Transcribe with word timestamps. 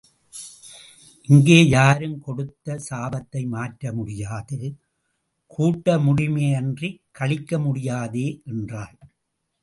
இங்கே 1.27 1.57
யாரும் 1.67 2.15
கொடுத்த 2.19 2.77
சாபத்தை 2.87 3.41
மாற்ற 3.47 3.91
முடியாது, 3.97 4.59
கூட்ட 5.51 5.97
முடியுமேயன்றிக் 5.97 6.99
கழிக்க 7.11 7.59
முடியாதே 7.59 8.25
என்றாள். 8.51 8.95